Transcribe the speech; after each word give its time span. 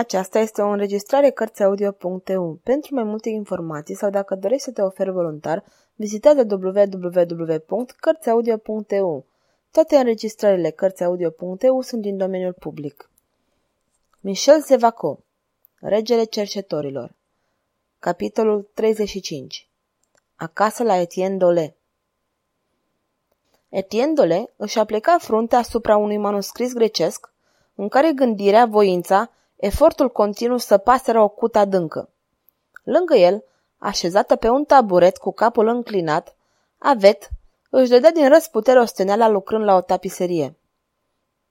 Aceasta 0.00 0.38
este 0.38 0.62
o 0.62 0.68
înregistrare 0.68 1.30
Cărțiaudio.eu. 1.30 2.60
Pentru 2.62 2.94
mai 2.94 3.04
multe 3.04 3.28
informații 3.28 3.94
sau 3.94 4.10
dacă 4.10 4.34
dorești 4.34 4.64
să 4.64 4.70
te 4.70 4.82
oferi 4.82 5.10
voluntar, 5.10 5.64
vizitează 5.94 6.46
www.cărțiaudio.eu. 6.50 9.26
Toate 9.70 9.96
înregistrările 9.96 10.70
Cărțiaudio.eu 10.70 11.80
sunt 11.80 12.02
din 12.02 12.16
domeniul 12.16 12.52
public. 12.52 13.10
Michel 14.20 14.62
Zevaco 14.62 15.18
Regele 15.80 16.24
cercetorilor 16.24 17.14
Capitolul 17.98 18.70
35 18.74 19.68
Acasă 20.36 20.82
la 20.82 20.96
Etienne 20.96 21.36
Dole 21.36 21.76
Etienne 23.68 24.12
Dole 24.12 24.52
își 24.56 24.78
apleca 24.78 25.16
fruntea 25.18 25.58
asupra 25.58 25.96
unui 25.96 26.16
manuscris 26.16 26.72
grecesc 26.72 27.32
în 27.74 27.88
care 27.88 28.12
gândirea, 28.12 28.66
voința, 28.66 29.30
Efortul 29.60 30.10
continuu 30.10 30.56
săpaseră 30.56 31.20
o 31.20 31.28
cută 31.28 31.58
adâncă. 31.58 32.08
Lângă 32.82 33.14
el, 33.14 33.44
așezată 33.78 34.36
pe 34.36 34.48
un 34.48 34.64
taburet 34.64 35.16
cu 35.16 35.32
capul 35.32 35.66
înclinat, 35.68 36.36
Avet 36.78 37.28
își 37.70 37.90
dădea 37.90 38.10
din 38.10 38.28
răsputere 38.28 38.80
osteneala 38.80 39.28
lucrând 39.28 39.64
la 39.64 39.74
o 39.74 39.80
tapiserie. 39.80 40.56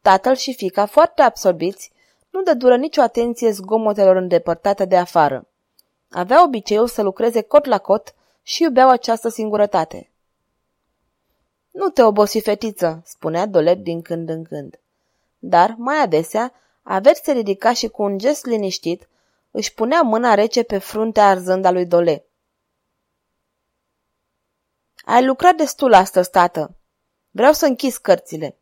Tatăl 0.02 0.35
și 0.35 0.54
fica, 0.54 0.85
foarte 0.85 1.22
absorbiți, 1.22 1.91
nu 2.30 2.54
dură 2.54 2.76
nicio 2.76 3.02
atenție 3.02 3.52
zgomotelor 3.52 4.16
îndepărtate 4.16 4.85
de 4.85 4.98
afară. 4.98 5.48
Avea 6.10 6.44
obiceiul 6.44 6.88
să 6.88 7.02
lucreze 7.02 7.41
cot 7.41 7.66
la 7.66 7.77
cot 7.77 8.16
și 8.41 8.63
iubeau 8.63 8.90
această 8.90 9.30
singurătate. 9.30 10.10
Nu 11.71 11.90
te 11.90 12.04
obosi, 12.04 12.41
fetiță, 12.41 13.02
spunea 13.05 13.46
Dolet 13.46 13.77
din 13.77 14.02
când 14.02 14.30
în 14.30 14.44
când. 14.44 14.80
Dar, 15.40 15.76
mai 15.77 16.02
adesea, 16.02 16.54
Aver 16.91 17.16
se 17.16 17.31
ridica 17.31 17.73
și 17.73 17.88
cu 17.88 18.03
un 18.03 18.17
gest 18.17 18.45
liniștit 18.45 19.07
își 19.52 19.73
punea 19.73 20.02
mâna 20.02 20.34
rece 20.34 20.63
pe 20.63 20.77
fruntea 20.77 21.27
arzând 21.27 21.65
a 21.65 21.71
lui 21.71 21.85
Dole. 21.85 22.26
Ai 25.05 25.26
lucrat 25.26 25.55
destul 25.55 25.93
astăzi, 25.93 26.29
tată. 26.29 26.76
Vreau 27.31 27.51
să 27.51 27.65
închis 27.65 27.98
cărțile. 27.98 28.57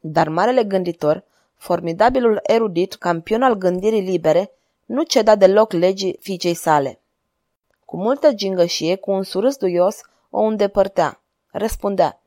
Dar 0.00 0.28
marele 0.28 0.64
gânditor, 0.64 1.24
formidabilul 1.54 2.40
erudit, 2.42 2.94
campion 2.94 3.42
al 3.42 3.54
gândirii 3.54 4.00
libere, 4.10 4.52
nu 4.84 5.02
ceda 5.02 5.34
deloc 5.34 5.72
legii 5.72 6.18
fiicei 6.20 6.54
sale. 6.54 7.00
Cu 7.84 7.96
multă 7.96 8.32
gingășie, 8.32 8.96
cu 8.96 9.10
un 9.10 9.22
surâs 9.22 9.56
duios, 9.56 10.00
o 10.30 10.40
îndepărtea. 10.40 11.20
Răspundea. 11.50 12.20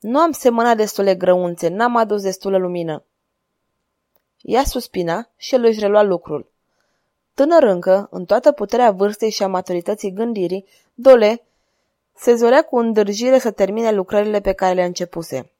Nu 0.00 0.18
am 0.18 0.32
semănat 0.32 0.76
destule 0.76 1.14
grăunțe, 1.14 1.68
n-am 1.68 1.96
adus 1.96 2.22
destulă 2.22 2.56
lumină. 2.56 3.04
Ea 4.46 4.64
suspina 4.64 5.28
și 5.36 5.54
el 5.54 5.64
își 5.64 5.80
relua 5.80 6.02
lucrul. 6.02 6.50
Tânăr 7.34 7.62
încă, 7.62 8.08
în 8.10 8.24
toată 8.24 8.52
puterea 8.52 8.90
vârstei 8.90 9.30
și 9.30 9.42
a 9.42 9.48
maturității 9.48 10.12
gândirii, 10.12 10.66
Dole 10.94 11.42
se 12.14 12.34
zorea 12.34 12.62
cu 12.62 12.78
îndârjire 12.78 13.38
să 13.38 13.50
termine 13.50 13.90
lucrările 13.90 14.40
pe 14.40 14.52
care 14.52 14.74
le 14.74 14.84
începuse. 14.84 15.50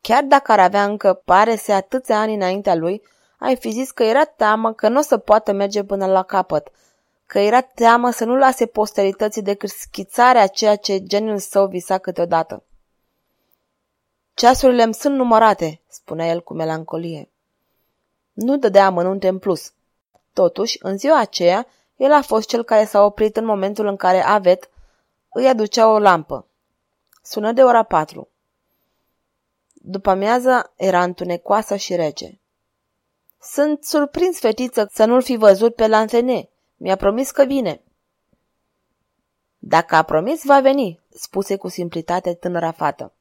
Chiar 0.00 0.22
dacă 0.22 0.52
ar 0.52 0.58
avea 0.58 0.84
încă, 0.84 1.22
pare 1.24 1.56
să 1.56 1.72
atâția 1.72 2.20
ani 2.20 2.34
înaintea 2.34 2.74
lui, 2.74 3.02
ai 3.38 3.56
fi 3.56 3.70
zis 3.70 3.90
că 3.90 4.02
era 4.02 4.24
teamă 4.24 4.72
că 4.72 4.88
nu 4.88 4.98
o 4.98 5.02
să 5.02 5.18
poată 5.18 5.52
merge 5.52 5.84
până 5.84 6.06
la 6.06 6.22
capăt, 6.22 6.68
că 7.26 7.38
era 7.38 7.60
teamă 7.60 8.10
să 8.10 8.24
nu 8.24 8.36
lase 8.36 8.66
posterității 8.66 9.42
decât 9.42 9.68
schițarea 9.68 10.46
ceea 10.46 10.76
ce 10.76 11.02
geniul 11.02 11.38
său 11.38 11.66
visa 11.66 11.98
câteodată. 11.98 12.62
Ceasurile 14.34 14.82
îmi 14.82 14.94
sunt 14.94 15.14
numărate, 15.14 15.80
spunea 15.88 16.26
el 16.26 16.42
cu 16.42 16.54
melancolie. 16.54 17.30
Nu 18.40 18.56
dădea 18.56 18.86
amănunte 18.86 19.28
în 19.28 19.38
plus. 19.38 19.72
Totuși, 20.32 20.78
în 20.82 20.98
ziua 20.98 21.18
aceea, 21.18 21.66
el 21.96 22.12
a 22.12 22.22
fost 22.22 22.48
cel 22.48 22.64
care 22.64 22.84
s-a 22.84 23.04
oprit 23.04 23.36
în 23.36 23.44
momentul 23.44 23.86
în 23.86 23.96
care 23.96 24.24
Avet 24.24 24.70
îi 25.32 25.48
aducea 25.48 25.88
o 25.88 25.98
lampă. 25.98 26.46
Sună 27.22 27.52
de 27.52 27.62
ora 27.62 27.82
patru. 27.82 28.28
După 29.72 30.10
amiază 30.10 30.72
era 30.76 31.02
întunecoasă 31.02 31.76
și 31.76 31.94
rece. 31.94 32.40
Sunt 33.42 33.84
surprins, 33.84 34.38
fetiță, 34.38 34.88
să 34.92 35.04
nu-l 35.04 35.22
fi 35.22 35.36
văzut 35.36 35.74
pe 35.74 35.86
Lanthene. 35.86 36.48
Mi-a 36.76 36.96
promis 36.96 37.30
că 37.30 37.44
vine. 37.44 37.82
Dacă 39.58 39.94
a 39.94 40.02
promis, 40.02 40.44
va 40.44 40.60
veni, 40.60 41.00
spuse 41.08 41.56
cu 41.56 41.68
simplitate 41.68 42.34
tânăra 42.34 42.70
fată. 42.70 43.12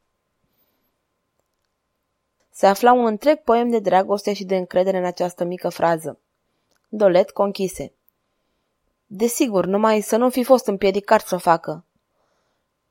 Se 2.59 2.67
afla 2.67 2.91
un 2.91 3.05
întreg 3.05 3.39
poem 3.39 3.69
de 3.69 3.79
dragoste 3.79 4.33
și 4.33 4.43
de 4.43 4.55
încredere 4.55 4.97
în 4.97 5.05
această 5.05 5.43
mică 5.43 5.69
frază. 5.69 6.19
Dolet 6.89 7.31
conchise. 7.31 7.91
Desigur, 9.05 9.65
numai 9.65 10.01
să 10.01 10.17
nu 10.17 10.29
fi 10.29 10.43
fost 10.43 10.67
împiedicat 10.67 11.21
să 11.21 11.35
o 11.35 11.37
facă. 11.37 11.83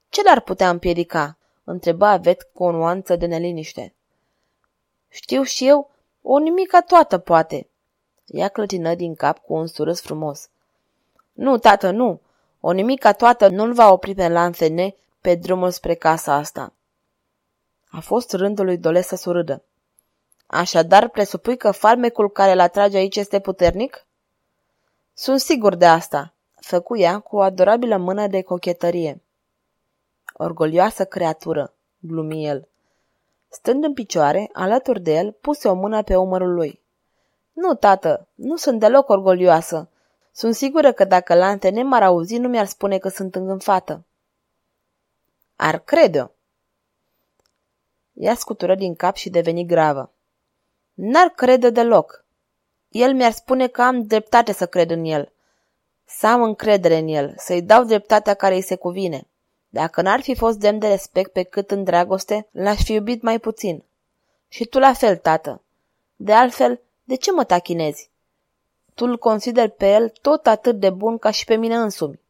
Ce 0.08 0.22
l-ar 0.22 0.40
putea 0.40 0.70
împiedica? 0.70 1.36
întreba 1.64 2.10
Avet 2.10 2.48
cu 2.52 2.64
o 2.64 2.70
nuanță 2.70 3.16
de 3.16 3.26
neliniște. 3.26 3.94
Știu 5.08 5.42
și 5.42 5.66
eu, 5.66 5.90
o 6.22 6.38
nimica 6.38 6.80
toată 6.80 7.18
poate. 7.18 7.68
Ea 8.26 8.48
clătină 8.48 8.94
din 8.94 9.14
cap 9.14 9.38
cu 9.38 9.54
un 9.54 9.66
surâs 9.66 10.00
frumos. 10.00 10.48
Nu, 11.32 11.58
tată, 11.58 11.90
nu. 11.90 12.20
O 12.60 12.70
nimica 12.70 13.12
toată 13.12 13.48
nu-l 13.48 13.72
va 13.72 13.92
opri 13.92 14.14
pe 14.14 14.28
Lanfene 14.28 14.94
pe 15.20 15.34
drumul 15.34 15.70
spre 15.70 15.94
casa 15.94 16.34
asta. 16.34 16.72
A 17.90 18.00
fost 18.00 18.32
rândul 18.32 18.64
lui 18.64 18.78
Dole 18.78 19.00
să 19.00 19.16
surâdă. 19.16 19.62
Așadar, 20.46 21.08
presupui 21.08 21.56
că 21.56 21.70
farmecul 21.70 22.30
care 22.30 22.52
îl 22.52 22.60
atrage 22.60 22.96
aici 22.96 23.16
este 23.16 23.40
puternic? 23.40 24.06
Sunt 25.14 25.40
sigur 25.40 25.74
de 25.74 25.86
asta, 25.86 26.34
făcu 26.54 26.96
ea 26.96 27.18
cu 27.18 27.36
o 27.36 27.40
adorabilă 27.40 27.96
mână 27.96 28.26
de 28.26 28.42
cochetărie. 28.42 29.22
Orgolioasă 30.32 31.04
creatură, 31.04 31.72
glumi 31.98 32.46
el. 32.46 32.68
Stând 33.48 33.84
în 33.84 33.94
picioare, 33.94 34.50
alături 34.52 35.00
de 35.00 35.14
el, 35.14 35.32
puse 35.32 35.68
o 35.68 35.74
mână 35.74 36.02
pe 36.02 36.16
umărul 36.16 36.54
lui. 36.54 36.80
Nu, 37.52 37.74
tată, 37.74 38.26
nu 38.34 38.56
sunt 38.56 38.80
deloc 38.80 39.08
orgolioasă. 39.08 39.88
Sunt 40.32 40.54
sigură 40.54 40.92
că 40.92 41.04
dacă 41.04 41.34
Lantene 41.34 41.82
m-ar 41.82 42.02
auzi, 42.02 42.38
nu 42.38 42.48
mi-ar 42.48 42.66
spune 42.66 42.98
că 42.98 43.08
sunt 43.08 43.34
îngânfată. 43.34 44.04
Ar 45.56 45.78
crede-o, 45.78 46.26
ea 48.18 48.34
scutură 48.34 48.74
din 48.74 48.94
cap 48.94 49.16
și 49.16 49.30
deveni 49.30 49.66
gravă. 49.66 50.12
N-ar 50.94 51.28
crede 51.28 51.70
deloc. 51.70 52.24
El 52.88 53.14
mi-ar 53.14 53.32
spune 53.32 53.66
că 53.66 53.82
am 53.82 54.02
dreptate 54.02 54.52
să 54.52 54.66
cred 54.66 54.90
în 54.90 55.04
el. 55.04 55.32
Să 56.04 56.26
am 56.26 56.42
încredere 56.42 56.96
în 56.96 57.08
el, 57.08 57.34
să-i 57.36 57.62
dau 57.62 57.84
dreptatea 57.84 58.34
care 58.34 58.54
îi 58.54 58.62
se 58.62 58.76
cuvine. 58.76 59.26
Dacă 59.68 60.02
n-ar 60.02 60.20
fi 60.20 60.34
fost 60.34 60.58
demn 60.58 60.78
de 60.78 60.88
respect 60.88 61.32
pe 61.32 61.42
cât 61.42 61.70
în 61.70 61.84
dragoste, 61.84 62.48
l-aș 62.50 62.82
fi 62.82 62.92
iubit 62.92 63.22
mai 63.22 63.38
puțin. 63.38 63.84
Și 64.48 64.64
tu 64.64 64.78
la 64.78 64.92
fel, 64.92 65.16
tată. 65.16 65.62
De 66.16 66.32
altfel, 66.32 66.80
de 67.04 67.14
ce 67.14 67.32
mă 67.32 67.44
tachinezi? 67.44 68.10
Tu 68.94 69.04
îl 69.04 69.18
consideri 69.18 69.70
pe 69.70 69.92
el 69.92 70.08
tot 70.08 70.46
atât 70.46 70.80
de 70.80 70.90
bun 70.90 71.18
ca 71.18 71.30
și 71.30 71.44
pe 71.44 71.54
mine 71.54 71.76
însumi. 71.76 72.20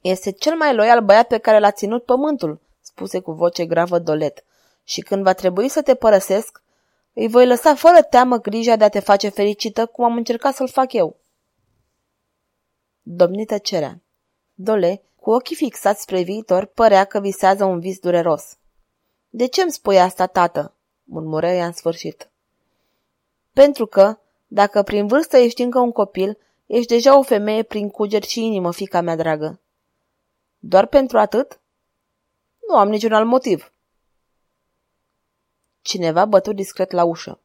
Este 0.00 0.30
cel 0.30 0.56
mai 0.56 0.74
loial 0.74 1.02
băiat 1.02 1.26
pe 1.26 1.38
care 1.38 1.58
l-a 1.58 1.70
ținut 1.70 2.04
pământul, 2.04 2.60
spuse 2.96 3.20
cu 3.20 3.32
voce 3.32 3.66
gravă 3.66 3.98
Dolet, 3.98 4.44
și 4.84 5.00
când 5.00 5.22
va 5.22 5.32
trebui 5.32 5.68
să 5.68 5.82
te 5.82 5.94
părăsesc, 5.94 6.62
îi 7.12 7.28
voi 7.28 7.46
lăsa 7.46 7.74
fără 7.74 8.02
teamă 8.02 8.38
grija 8.38 8.76
de 8.76 8.84
a 8.84 8.88
te 8.88 9.00
face 9.00 9.28
fericită, 9.28 9.86
cum 9.86 10.04
am 10.04 10.16
încercat 10.16 10.54
să-l 10.54 10.68
fac 10.68 10.92
eu. 10.92 11.16
Domnită 13.02 13.58
cerea. 13.58 14.00
Dole, 14.54 15.02
cu 15.16 15.30
ochii 15.30 15.56
fixați 15.56 16.02
spre 16.02 16.22
viitor, 16.22 16.64
părea 16.64 17.04
că 17.04 17.20
visează 17.20 17.64
un 17.64 17.80
vis 17.80 17.98
dureros. 17.98 18.56
De 19.28 19.46
ce 19.46 19.62
îmi 19.62 19.72
spui 19.72 20.00
asta, 20.00 20.26
tată?" 20.26 20.74
murmură 21.04 21.46
ea 21.46 21.66
în 21.66 21.72
sfârșit. 21.72 22.30
Pentru 23.52 23.86
că, 23.86 24.18
dacă 24.46 24.82
prin 24.82 25.06
vârstă 25.06 25.36
ești 25.36 25.62
încă 25.62 25.78
un 25.78 25.92
copil, 25.92 26.38
ești 26.66 26.88
deja 26.88 27.18
o 27.18 27.22
femeie 27.22 27.62
prin 27.62 27.90
cuget 27.90 28.22
și 28.22 28.44
inimă, 28.44 28.72
fica 28.72 29.00
mea 29.00 29.16
dragă. 29.16 29.60
Doar 30.58 30.86
pentru 30.86 31.18
atât? 31.18 31.60
Nu 32.68 32.76
am 32.76 32.88
niciun 32.88 33.12
alt 33.12 33.26
motiv. 33.26 33.72
Cineva 35.82 36.24
bătu 36.24 36.52
discret 36.52 36.90
la 36.90 37.04
ușă. 37.04 37.40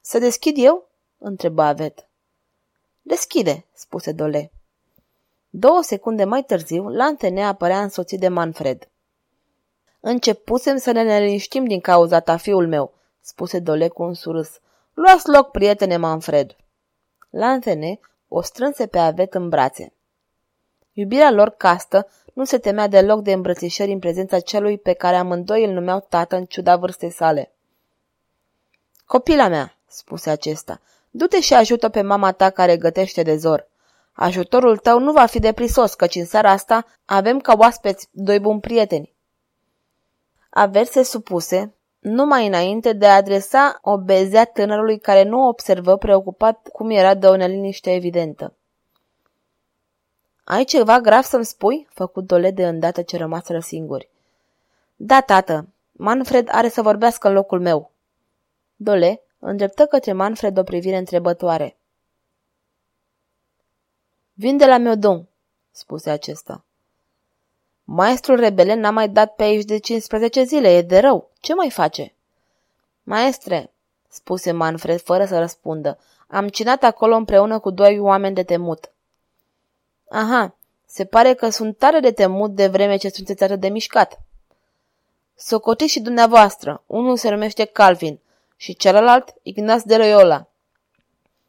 Să 0.00 0.18
deschid 0.18 0.54
eu? 0.58 0.88
întreba 1.18 1.66
Avet. 1.66 2.08
Deschide, 3.02 3.66
spuse 3.72 4.12
Dole. 4.12 4.52
Două 5.50 5.82
secunde 5.82 6.24
mai 6.24 6.42
târziu, 6.42 6.88
Lantene 6.88 7.44
apărea 7.44 7.82
însoțit 7.82 8.20
de 8.20 8.28
Manfred. 8.28 8.88
Începusem 10.00 10.76
să 10.76 10.90
ne 10.90 11.02
neliniștim 11.02 11.64
din 11.64 11.80
cauza 11.80 12.20
ta, 12.20 12.36
fiul 12.36 12.68
meu, 12.68 12.94
spuse 13.20 13.58
Dole 13.58 13.88
cu 13.88 14.02
un 14.02 14.14
surâs. 14.14 14.60
Luați 14.94 15.28
loc, 15.28 15.50
prietene 15.50 15.96
Manfred. 15.96 16.56
Lantene 17.30 18.00
o 18.28 18.42
strânse 18.42 18.86
pe 18.86 18.98
Avet 18.98 19.34
în 19.34 19.48
brațe. 19.48 19.92
Iubirea 21.00 21.30
lor 21.30 21.50
castă 21.50 22.08
nu 22.32 22.44
se 22.44 22.58
temea 22.58 22.86
deloc 22.86 23.22
de 23.22 23.32
îmbrățișări 23.32 23.92
în 23.92 23.98
prezența 23.98 24.40
celui 24.40 24.78
pe 24.78 24.92
care 24.92 25.16
amândoi 25.16 25.64
îl 25.64 25.72
numeau 25.72 26.06
tată 26.08 26.36
în 26.36 26.44
ciuda 26.44 26.76
vârstei 26.76 27.10
sale. 27.10 27.52
Copila 29.06 29.48
mea, 29.48 29.76
spuse 29.86 30.30
acesta. 30.30 30.80
Du-te 31.10 31.40
și 31.40 31.54
ajută 31.54 31.88
pe 31.88 32.02
mama 32.02 32.32
ta 32.32 32.50
care 32.50 32.76
gătește 32.76 33.22
de 33.22 33.36
zor. 33.36 33.68
Ajutorul 34.12 34.76
tău 34.76 34.98
nu 34.98 35.12
va 35.12 35.26
fi 35.26 35.38
deprisos, 35.38 35.94
căci 35.94 36.14
în 36.14 36.24
seara 36.24 36.50
asta 36.50 36.86
avem 37.04 37.38
ca 37.38 37.54
oaspeți 37.58 38.08
doi 38.10 38.38
buni 38.38 38.60
prieteni. 38.60 39.14
Aver 40.50 40.84
se 40.84 41.02
supuse, 41.02 41.74
numai 41.98 42.46
înainte 42.46 42.92
de 42.92 43.06
a 43.06 43.16
adresa 43.16 43.78
o 43.82 43.98
bezea 43.98 44.44
tânărului 44.44 44.98
care 44.98 45.22
nu 45.22 45.46
observă 45.46 45.96
preocupat 45.96 46.68
cum 46.72 46.90
era 46.90 47.14
de 47.14 47.26
o 47.26 47.36
neliniște 47.36 47.94
evidentă. 47.94 48.54
Ai 50.50 50.64
ceva 50.64 51.00
grav 51.00 51.22
să-mi 51.22 51.44
spui?" 51.44 51.86
făcut 51.90 52.26
Dole 52.26 52.50
de 52.50 52.66
îndată 52.66 53.02
ce 53.02 53.16
rămaseră 53.16 53.60
singuri. 53.60 54.08
Da, 54.96 55.20
tată, 55.20 55.68
Manfred 55.92 56.48
are 56.52 56.68
să 56.68 56.82
vorbească 56.82 57.28
în 57.28 57.34
locul 57.34 57.60
meu." 57.60 57.90
Dole 58.76 59.22
îndreptă 59.38 59.86
către 59.86 60.12
Manfred 60.12 60.58
o 60.58 60.62
privire 60.62 60.96
întrebătoare. 60.96 61.76
Vin 64.32 64.56
de 64.56 64.66
la 64.66 64.78
Meudon, 64.78 65.28
spuse 65.70 66.10
acesta. 66.10 66.64
Maestrul 67.84 68.38
rebelen 68.38 68.80
n-a 68.80 68.90
mai 68.90 69.08
dat 69.08 69.34
pe 69.34 69.42
aici 69.42 69.64
de 69.64 69.78
15 69.78 70.42
zile, 70.42 70.76
e 70.76 70.82
de 70.82 70.98
rău. 70.98 71.30
Ce 71.40 71.54
mai 71.54 71.70
face? 71.70 72.14
Maestre, 73.02 73.72
spuse 74.08 74.52
Manfred 74.52 75.00
fără 75.00 75.24
să 75.24 75.38
răspundă, 75.38 75.98
am 76.28 76.48
cinat 76.48 76.82
acolo 76.82 77.14
împreună 77.14 77.58
cu 77.58 77.70
doi 77.70 77.98
oameni 77.98 78.34
de 78.34 78.42
temut. 78.42 78.92
Aha, 80.12 80.56
se 80.86 81.04
pare 81.04 81.34
că 81.34 81.48
sunt 81.48 81.78
tare 81.78 82.00
de 82.00 82.12
temut 82.12 82.54
de 82.54 82.66
vreme 82.66 82.96
ce 82.96 83.08
sunteți 83.08 83.42
atât 83.42 83.60
de 83.60 83.68
mișcat. 83.68 84.20
Socotiți 85.34 85.92
și 85.92 86.00
dumneavoastră, 86.00 86.82
unul 86.86 87.16
se 87.16 87.30
numește 87.30 87.64
Calvin 87.64 88.20
și 88.56 88.76
celălalt 88.76 89.34
Ignace 89.42 89.82
de 89.86 89.96
Loyola. 89.96 90.46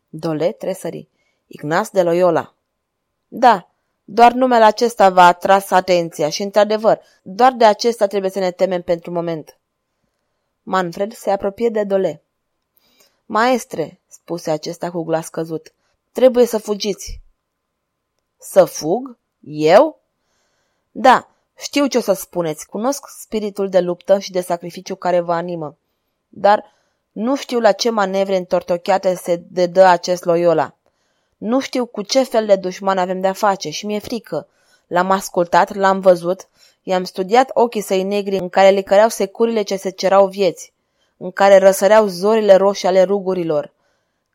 Dole 0.09 0.51
tresări. 0.51 1.07
Ignace 1.47 1.89
de 1.93 2.03
Loyola. 2.03 2.53
Da, 3.27 3.69
doar 4.03 4.31
numele 4.31 4.63
acesta 4.63 5.09
v-a 5.09 5.25
atras 5.25 5.71
atenția 5.71 6.29
și, 6.29 6.41
într-adevăr, 6.41 7.01
doar 7.21 7.51
de 7.51 7.65
acesta 7.65 8.07
trebuie 8.07 8.31
să 8.31 8.39
ne 8.39 8.51
temem 8.51 8.81
pentru 8.81 9.11
moment. 9.11 9.57
Manfred 10.63 11.13
se 11.13 11.31
apropie 11.31 11.69
de 11.69 11.83
Dole. 11.83 12.21
Maestre, 13.25 13.99
spuse 14.07 14.51
acesta 14.51 14.91
cu 14.91 15.03
glas 15.03 15.29
căzut, 15.29 15.73
trebuie 16.11 16.45
să 16.45 16.57
fugiți. 16.57 17.21
Să 18.43 18.65
fug? 18.65 19.17
Eu? 19.43 19.99
Da, 20.91 21.27
știu 21.57 21.87
ce 21.87 21.97
o 21.97 22.01
să 22.01 22.13
spuneți. 22.13 22.65
Cunosc 22.65 23.07
spiritul 23.19 23.69
de 23.69 23.79
luptă 23.79 24.19
și 24.19 24.31
de 24.31 24.41
sacrificiu 24.41 24.95
care 24.95 25.19
vă 25.19 25.33
animă. 25.33 25.77
Dar 26.29 26.63
nu 27.11 27.35
știu 27.35 27.59
la 27.59 27.71
ce 27.71 27.89
manevre 27.89 28.35
întortocheate 28.35 29.15
se 29.15 29.35
dedă 29.35 29.85
acest 29.85 30.25
Loyola. 30.25 30.75
Nu 31.37 31.59
știu 31.59 31.85
cu 31.85 32.01
ce 32.01 32.23
fel 32.23 32.45
de 32.45 32.55
dușman 32.55 32.97
avem 32.97 33.19
de-a 33.19 33.33
face 33.33 33.69
și 33.69 33.85
mi-e 33.85 33.99
frică. 33.99 34.47
L-am 34.87 35.11
ascultat, 35.11 35.75
l-am 35.75 35.99
văzut, 35.99 36.47
i-am 36.83 37.03
studiat 37.03 37.49
ochii 37.53 37.81
săi 37.81 38.03
negri 38.03 38.37
în 38.37 38.49
care 38.49 38.69
le 38.69 38.81
căreau 38.81 39.09
securile 39.09 39.61
ce 39.61 39.75
se 39.75 39.89
cerau 39.89 40.27
vieți, 40.27 40.73
în 41.17 41.31
care 41.31 41.57
răsăreau 41.57 42.07
zorile 42.07 42.55
roșii 42.55 42.87
ale 42.87 43.03
rugurilor. 43.03 43.73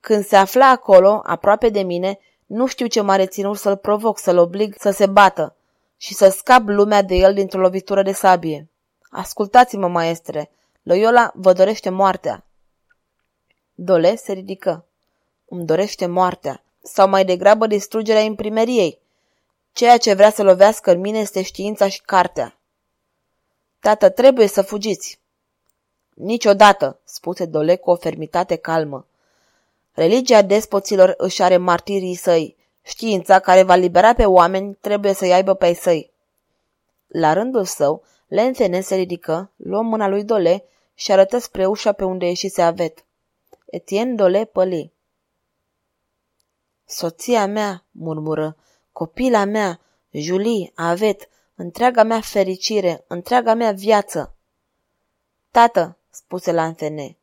Când 0.00 0.24
se 0.24 0.36
afla 0.36 0.68
acolo, 0.68 1.20
aproape 1.24 1.68
de 1.68 1.82
mine, 1.82 2.18
nu 2.46 2.66
știu 2.66 2.86
ce 2.86 3.00
m-a 3.00 3.16
reținut 3.16 3.56
să-l 3.56 3.76
provoc, 3.76 4.18
să-l 4.18 4.38
oblig 4.38 4.74
să 4.78 4.90
se 4.90 5.06
bată 5.06 5.56
și 5.96 6.14
să 6.14 6.28
scap 6.28 6.62
lumea 6.66 7.02
de 7.02 7.14
el 7.14 7.34
dintr-o 7.34 7.60
lovitură 7.60 8.02
de 8.02 8.12
sabie. 8.12 8.68
Ascultați-mă, 9.10 9.88
maestre, 9.88 10.50
Loyola 10.82 11.30
vă 11.34 11.52
dorește 11.52 11.88
moartea. 11.88 12.44
Dole 13.74 14.16
se 14.16 14.32
ridică. 14.32 14.84
Îmi 15.48 15.64
dorește 15.64 16.06
moartea 16.06 16.64
sau 16.82 17.08
mai 17.08 17.24
degrabă 17.24 17.66
distrugerea 17.66 18.20
imprimeriei. 18.20 18.98
Ceea 19.72 19.98
ce 19.98 20.14
vrea 20.14 20.30
să 20.30 20.42
lovească 20.42 20.90
în 20.90 21.00
mine 21.00 21.18
este 21.18 21.42
știința 21.42 21.88
și 21.88 22.00
cartea. 22.00 22.58
Tată, 23.80 24.10
trebuie 24.10 24.46
să 24.46 24.62
fugiți. 24.62 25.20
Niciodată, 26.14 26.98
spuse 27.04 27.44
Dole 27.44 27.76
cu 27.76 27.90
o 27.90 27.96
fermitate 27.96 28.56
calmă. 28.56 29.06
Religia 29.96 30.42
despoților 30.42 31.14
își 31.16 31.42
are 31.42 31.56
martirii 31.56 32.14
săi. 32.14 32.56
Știința 32.82 33.38
care 33.38 33.62
va 33.62 33.74
libera 33.74 34.14
pe 34.14 34.24
oameni 34.24 34.74
trebuie 34.80 35.12
să-i 35.12 35.32
aibă 35.32 35.54
pe 35.54 35.74
săi. 35.74 36.12
La 37.06 37.32
rândul 37.32 37.64
său, 37.64 38.02
Lențene 38.26 38.80
se 38.80 38.94
ridică, 38.94 39.50
luă 39.56 39.82
mâna 39.82 40.08
lui 40.08 40.24
Dole 40.24 40.64
și 40.94 41.12
arătă 41.12 41.38
spre 41.38 41.66
ușa 41.66 41.92
pe 41.92 42.04
unde 42.04 42.26
ieșise 42.26 42.62
Avet. 42.62 43.04
Etienne 43.66 44.14
Dole 44.14 44.44
păli. 44.44 44.92
Soția 46.84 47.46
mea, 47.46 47.84
murmură, 47.90 48.56
copila 48.92 49.44
mea, 49.44 49.80
Julie, 50.10 50.72
Avet, 50.74 51.28
întreaga 51.54 52.02
mea 52.02 52.20
fericire, 52.20 53.04
întreaga 53.06 53.54
mea 53.54 53.72
viață. 53.72 54.34
Tată, 55.50 55.96
spuse 56.10 56.52
Lanfene, 56.52 57.16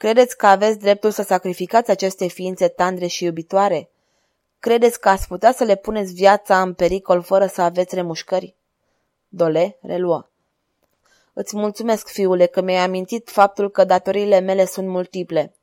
credeți 0.00 0.36
că 0.36 0.46
aveți 0.46 0.78
dreptul 0.78 1.10
să 1.10 1.22
sacrificați 1.22 1.90
aceste 1.90 2.26
ființe 2.26 2.68
tandre 2.68 3.06
și 3.06 3.24
iubitoare? 3.24 3.90
Credeți 4.58 5.00
că 5.00 5.08
ați 5.08 5.26
putea 5.26 5.52
să 5.52 5.64
le 5.64 5.76
puneți 5.76 6.12
viața 6.12 6.62
în 6.62 6.74
pericol 6.74 7.22
fără 7.22 7.46
să 7.46 7.62
aveți 7.62 7.94
remușcări? 7.94 8.54
Dole 9.28 9.78
reluă. 9.80 10.28
Îți 11.32 11.56
mulțumesc, 11.56 12.08
fiule, 12.08 12.46
că 12.46 12.60
mi-ai 12.60 12.84
amintit 12.84 13.30
faptul 13.30 13.70
că 13.70 13.84
datoriile 13.84 14.38
mele 14.38 14.64
sunt 14.64 14.88
multiple. 14.88 15.54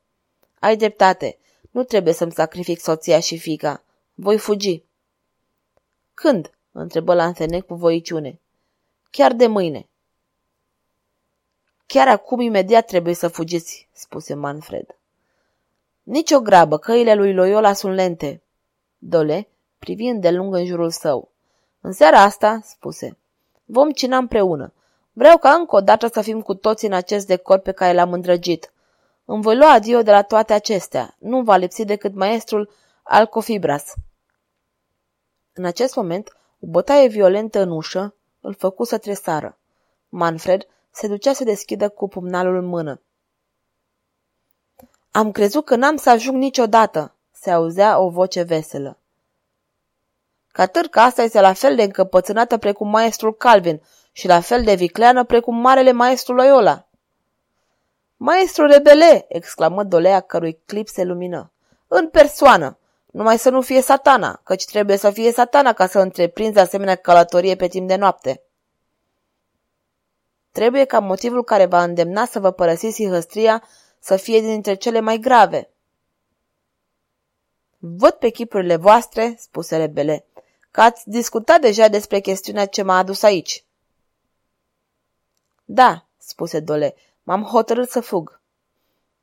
Ai 0.59 0.77
dreptate. 0.77 1.37
Nu 1.71 1.83
trebuie 1.83 2.13
să-mi 2.13 2.31
sacrific 2.31 2.79
soția 2.79 3.19
și 3.19 3.37
fica. 3.37 3.83
Voi 4.13 4.37
fugi. 4.37 4.83
Când? 6.13 6.51
întrebă 6.71 7.13
Lanthene 7.13 7.59
cu 7.59 7.75
voiciune. 7.75 8.39
Chiar 9.09 9.33
de 9.33 9.47
mâine. 9.47 9.87
Chiar 11.87 12.07
acum 12.07 12.39
imediat 12.39 12.85
trebuie 12.85 13.13
să 13.13 13.27
fugiți, 13.27 13.89
spuse 13.93 14.33
Manfred. 14.33 14.95
Nici 16.03 16.31
o 16.31 16.39
grabă, 16.39 16.77
căile 16.77 17.13
lui 17.13 17.33
Loyola 17.33 17.73
sunt 17.73 17.93
lente. 17.93 18.41
Dole 18.97 19.47
privind 19.79 20.21
de 20.21 20.31
lung 20.31 20.55
în 20.55 20.65
jurul 20.65 20.89
său. 20.89 21.31
În 21.81 21.91
seara 21.91 22.21
asta, 22.21 22.59
spuse, 22.63 23.17
vom 23.65 23.91
cina 23.91 24.17
împreună. 24.17 24.73
Vreau 25.13 25.37
ca 25.37 25.49
încă 25.49 25.75
o 25.75 25.81
dată 25.81 26.07
să 26.07 26.21
fim 26.21 26.41
cu 26.41 26.53
toți 26.53 26.85
în 26.85 26.93
acest 26.93 27.27
decor 27.27 27.59
pe 27.59 27.71
care 27.71 27.93
l-am 27.93 28.13
îndrăgit. 28.13 28.73
Îmi 29.25 29.41
voi 29.41 29.57
lua 29.57 29.71
adio 29.71 30.01
de 30.01 30.11
la 30.11 30.21
toate 30.21 30.53
acestea. 30.53 31.15
Nu 31.19 31.41
va 31.41 31.55
lipsi 31.55 31.85
decât 31.85 32.13
maestrul 32.13 32.69
Alcofibras. 33.03 33.93
În 35.53 35.65
acest 35.65 35.95
moment, 35.95 36.37
o 36.59 36.67
bătaie 36.67 37.07
violentă 37.07 37.61
în 37.61 37.71
ușă 37.71 38.15
îl 38.41 38.53
făcu 38.53 38.83
să 38.83 38.97
tresară. 38.97 39.57
Manfred 40.09 40.67
se 40.97 41.07
ducea 41.07 41.33
să 41.33 41.43
deschidă 41.43 41.89
cu 41.89 42.07
pumnalul 42.07 42.55
în 42.55 42.65
mână. 42.65 43.01
Am 45.11 45.31
crezut 45.31 45.65
că 45.65 45.75
n-am 45.75 45.95
să 45.95 46.09
ajung 46.09 46.37
niciodată, 46.37 47.15
se 47.31 47.51
auzea 47.51 47.99
o 47.99 48.09
voce 48.09 48.41
veselă. 48.41 48.97
Catârca 50.51 51.03
asta 51.03 51.21
este 51.21 51.41
la 51.41 51.53
fel 51.53 51.75
de 51.75 51.83
încăpățânată 51.83 52.57
precum 52.57 52.89
maestrul 52.89 53.35
Calvin 53.35 53.81
și 54.11 54.27
la 54.27 54.39
fel 54.39 54.63
de 54.63 54.73
vicleană 54.73 55.23
precum 55.23 55.55
marele 55.55 55.91
maestru 55.91 56.33
Loyola. 56.33 56.87
Maestru 58.15 58.65
rebele!" 58.65 59.25
exclamă 59.27 59.83
Dolea, 59.83 60.19
cărui 60.19 60.61
clip 60.65 60.87
se 60.87 61.03
lumină. 61.03 61.51
În 61.87 62.09
persoană! 62.09 62.77
Numai 63.05 63.37
să 63.37 63.49
nu 63.49 63.61
fie 63.61 63.81
satana, 63.81 64.41
căci 64.43 64.65
trebuie 64.65 64.97
să 64.97 65.11
fie 65.11 65.31
satana 65.31 65.73
ca 65.73 65.87
să 65.87 65.99
întreprinzi 65.99 66.59
asemenea 66.59 66.95
călătorie 66.95 67.55
pe 67.55 67.67
timp 67.67 67.87
de 67.87 67.95
noapte. 67.95 68.46
Trebuie 70.57 70.85
ca 70.85 70.99
motivul 70.99 71.43
care 71.43 71.65
va 71.65 71.83
îndemna 71.83 72.25
să 72.25 72.39
vă 72.39 72.51
părăsiți 72.51 73.07
hăstria 73.07 73.63
să 73.99 74.15
fie 74.15 74.41
dintre 74.41 74.73
cele 74.73 74.99
mai 74.99 75.17
grave. 75.17 75.69
Văd 77.77 78.11
pe 78.11 78.29
chipurile 78.29 78.75
voastre, 78.75 79.35
spuse 79.39 79.77
rebele, 79.77 80.25
că 80.71 80.81
ați 80.81 81.09
discutat 81.09 81.61
deja 81.61 81.87
despre 81.87 82.19
chestiunea 82.19 82.65
ce 82.65 82.81
m-a 82.81 82.97
adus 82.97 83.23
aici. 83.23 83.63
Da, 85.65 86.05
spuse 86.17 86.59
Dole, 86.59 86.95
M-am 87.23 87.43
hotărât 87.43 87.89
să 87.89 87.99
fug. 87.99 88.41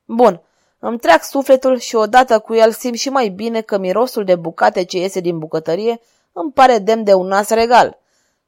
Bun, 0.05 0.41
îmi 0.79 0.99
trec 0.99 1.23
sufletul 1.23 1.77
și 1.77 1.95
odată 1.95 2.39
cu 2.39 2.53
el 2.53 2.71
simt 2.71 2.97
și 2.97 3.09
mai 3.09 3.29
bine 3.29 3.61
că 3.61 3.77
mirosul 3.77 4.23
de 4.23 4.35
bucate 4.35 4.83
ce 4.83 4.97
iese 4.97 5.19
din 5.19 5.39
bucătărie 5.39 5.99
îmi 6.31 6.51
pare 6.51 6.77
demn 6.79 7.03
de 7.03 7.13
un 7.13 7.27
nas 7.27 7.49
regal. 7.49 7.99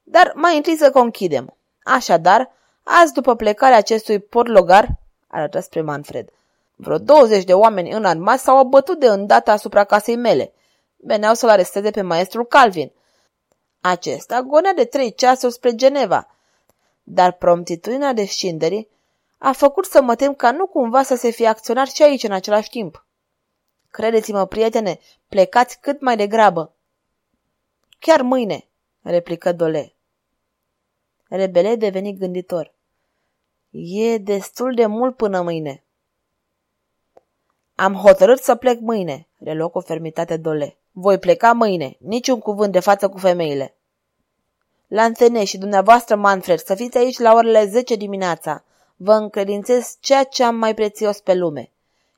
Dar 0.04 0.32
mai 0.36 0.56
întâi 0.56 0.78
să 0.78 0.92
conchidem. 0.92 1.58
Așadar, 1.84 2.56
azi 2.88 3.14
după 3.14 3.36
plecarea 3.36 3.78
acestui 3.78 4.20
porlogar, 4.20 5.00
arătă 5.28 5.60
spre 5.60 5.82
Manfred, 5.82 6.30
vreo 6.76 6.98
20 6.98 7.44
de 7.44 7.54
oameni 7.54 7.92
în 7.92 8.06
armați 8.06 8.44
s-au 8.44 8.58
abătut 8.58 9.00
de 9.00 9.08
îndată 9.08 9.52
asupra 9.52 9.84
casei 9.84 10.16
mele. 10.16 10.54
Veneau 10.96 11.34
să-l 11.34 11.50
aresteze 11.50 11.92
pe 11.92 12.02
maestrul 12.02 12.46
Calvin. 12.46 12.92
Acesta 13.82 14.42
gonea 14.42 14.74
de 14.74 14.86
trei 14.86 15.14
ceasuri 15.14 15.54
spre 15.54 15.76
Geneva, 15.76 16.28
dar 17.04 17.32
promptitudinea 17.32 18.14
descinderii 18.14 18.88
a 19.38 19.52
făcut 19.52 19.86
să 19.86 20.02
mă 20.02 20.16
tem 20.16 20.34
ca 20.34 20.52
nu 20.52 20.68
cumva 20.68 21.04
să 21.04 21.16
se 21.16 21.30
fie 21.30 21.48
acționat 21.48 21.88
și 21.88 22.04
aici 22.04 22.24
în 22.24 22.32
același 22.32 22.70
timp. 22.70 23.06
Credeți-mă, 23.92 24.46
prietene, 24.46 25.00
plecați 25.28 25.80
cât 25.80 26.02
mai 26.02 26.18
degrabă. 26.18 26.74
Chiar 28.00 28.22
mâine, 28.22 28.68
replică 29.02 29.52
Dole. 29.52 29.94
Rebele 31.30 31.76
deveni 31.76 32.18
gânditor. 32.18 32.74
E 33.70 34.18
destul 34.18 34.74
de 34.74 34.86
mult 34.86 35.16
până 35.16 35.42
mâine. 35.42 35.84
Am 37.76 37.94
hotărât 37.94 38.40
să 38.40 38.56
plec 38.56 38.80
mâine, 38.80 39.28
reluă 39.40 39.70
cu 39.70 39.80
fermitate 39.80 40.38
Dole. 40.38 40.78
Voi 40.92 41.18
pleca 41.18 41.52
mâine, 41.52 41.98
niciun 42.00 42.40
cuvânt 42.40 42.72
de 42.72 42.80
față 42.80 43.10
cu 43.10 43.18
femeile. 43.18 43.76
Lantene 44.88 45.44
și 45.44 45.58
dumneavoastră, 45.58 46.16
Manfred, 46.16 46.60
să 46.60 46.76
fiți 46.76 46.98
aici 46.98 47.18
la 47.18 47.34
orele 47.34 47.66
10 47.66 47.96
dimineața. 47.96 48.64
Vă 48.96 49.14
încredințez 49.14 49.98
ceea 50.00 50.24
ce 50.24 50.44
am 50.44 50.56
mai 50.56 50.74
prețios 50.74 51.20
pe 51.20 51.34
lume. 51.34 51.72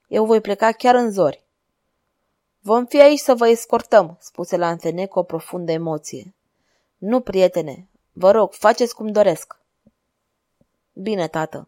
Eu 0.08 0.26
voi 0.26 0.42
pleca 0.42 0.72
chiar 0.72 0.96
în 0.96 1.12
zori. 1.12 1.44
Vom 2.60 2.86
fi 2.86 3.02
aici 3.02 3.20
să 3.20 3.36
vă 3.36 3.48
escortăm, 3.48 4.18
spuse 4.20 4.58
Lantene 4.58 5.06
cu 5.06 5.20
o 5.20 5.24
profundă 5.24 5.72
emoție. 5.72 6.34
Nu, 6.98 7.20
prietene, 7.20 7.88
vă 8.12 8.32
rog, 8.32 8.54
faceți 8.54 8.96
cum 8.96 9.08
doresc. 9.08 9.59
Bine, 11.02 11.28
tată. 11.28 11.68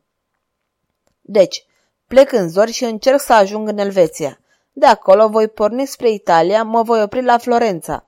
Deci, 1.22 1.66
plec 2.08 2.32
în 2.32 2.50
zori 2.50 2.72
și 2.72 2.84
încerc 2.84 3.20
să 3.20 3.34
ajung 3.34 3.68
în 3.68 3.78
Elveția. 3.78 4.40
De 4.74 4.86
acolo 4.86 5.28
voi 5.28 5.48
porni 5.48 5.86
spre 5.86 6.10
Italia, 6.10 6.64
mă 6.64 6.82
voi 6.82 7.02
opri 7.02 7.24
la 7.24 7.38
Florența. 7.38 8.08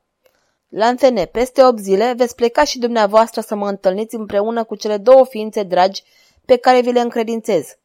La 0.69 0.85
Antene, 0.85 1.25
peste 1.25 1.63
8 1.63 1.79
zile, 1.79 2.13
veți 2.17 2.35
pleca 2.35 2.63
și 2.63 2.79
dumneavoastră 2.79 3.41
să 3.41 3.55
mă 3.55 3.69
întâlniți 3.69 4.15
împreună 4.15 4.63
cu 4.63 4.75
cele 4.75 4.97
două 4.97 5.25
ființe 5.25 5.63
dragi 5.63 6.03
pe 6.45 6.55
care 6.55 6.81
vi 6.81 6.91
le 6.91 6.99
încredințez. 6.99 7.77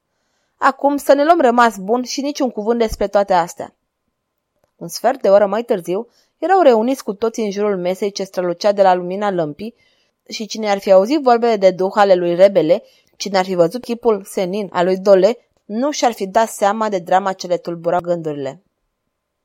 Acum 0.56 0.96
să 0.96 1.12
ne 1.12 1.24
luăm 1.24 1.40
rămas 1.40 1.76
bun 1.76 2.02
și 2.02 2.20
niciun 2.20 2.50
cuvânt 2.50 2.78
despre 2.78 3.08
toate 3.08 3.32
astea. 3.32 3.74
Un 4.76 4.88
sfert 4.88 5.22
de 5.22 5.28
oră 5.28 5.46
mai 5.46 5.62
târziu, 5.62 6.08
erau 6.38 6.60
reuniți 6.60 7.04
cu 7.04 7.14
toții 7.14 7.44
în 7.44 7.50
jurul 7.50 7.76
mesei 7.76 8.12
ce 8.12 8.24
strălucea 8.24 8.72
de 8.72 8.82
la 8.82 8.94
lumina 8.94 9.30
lămpii 9.30 9.74
și 10.28 10.46
cine 10.46 10.70
ar 10.70 10.78
fi 10.78 10.92
auzit 10.92 11.22
vorbele 11.22 11.56
de 11.56 11.70
duh 11.70 11.92
ale 11.94 12.14
lui 12.14 12.34
Rebele, 12.34 12.82
cine 13.18 13.38
ar 13.38 13.44
fi 13.44 13.54
văzut 13.54 13.82
chipul 13.82 14.22
senin 14.24 14.68
al 14.72 14.84
lui 14.84 14.98
Dole, 14.98 15.36
nu 15.64 15.90
și-ar 15.90 16.12
fi 16.12 16.26
dat 16.26 16.48
seama 16.48 16.88
de 16.88 16.98
drama 16.98 17.32
ce 17.32 17.46
le 17.46 17.56
tulbura 17.56 17.98
gândurile. 18.00 18.62